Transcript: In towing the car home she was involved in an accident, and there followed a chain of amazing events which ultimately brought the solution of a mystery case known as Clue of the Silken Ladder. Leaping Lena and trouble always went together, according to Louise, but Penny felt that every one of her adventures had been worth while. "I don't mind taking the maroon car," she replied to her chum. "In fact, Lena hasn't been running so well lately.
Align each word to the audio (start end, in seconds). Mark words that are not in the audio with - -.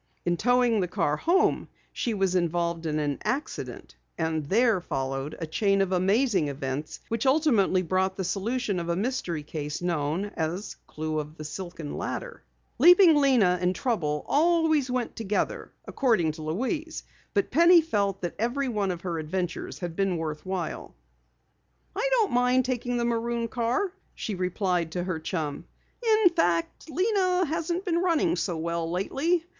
In 0.25 0.35
towing 0.35 0.79
the 0.79 0.87
car 0.87 1.15
home 1.15 1.67
she 1.93 2.15
was 2.15 2.33
involved 2.33 2.87
in 2.87 2.97
an 2.97 3.19
accident, 3.23 3.93
and 4.17 4.43
there 4.49 4.81
followed 4.81 5.35
a 5.37 5.45
chain 5.45 5.79
of 5.79 5.91
amazing 5.91 6.47
events 6.47 7.01
which 7.07 7.27
ultimately 7.27 7.83
brought 7.83 8.15
the 8.17 8.23
solution 8.23 8.79
of 8.79 8.89
a 8.89 8.95
mystery 8.95 9.43
case 9.43 9.79
known 9.79 10.31
as 10.35 10.75
Clue 10.87 11.19
of 11.19 11.37
the 11.37 11.43
Silken 11.43 11.99
Ladder. 11.99 12.41
Leaping 12.79 13.15
Lena 13.15 13.59
and 13.61 13.75
trouble 13.75 14.25
always 14.27 14.89
went 14.89 15.15
together, 15.15 15.71
according 15.85 16.31
to 16.31 16.41
Louise, 16.41 17.03
but 17.35 17.51
Penny 17.51 17.79
felt 17.81 18.21
that 18.21 18.33
every 18.39 18.69
one 18.69 18.89
of 18.89 19.01
her 19.01 19.19
adventures 19.19 19.77
had 19.77 19.95
been 19.95 20.17
worth 20.17 20.43
while. 20.47 20.95
"I 21.95 22.07
don't 22.13 22.31
mind 22.31 22.65
taking 22.65 22.97
the 22.97 23.05
maroon 23.05 23.47
car," 23.47 23.93
she 24.15 24.33
replied 24.33 24.91
to 24.93 25.03
her 25.03 25.19
chum. 25.19 25.65
"In 26.03 26.29
fact, 26.31 26.89
Lena 26.89 27.45
hasn't 27.45 27.85
been 27.85 27.99
running 27.99 28.35
so 28.35 28.57
well 28.57 28.89
lately. 28.89 29.45